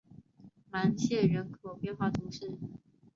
[0.71, 2.57] 芒谢人口变化图示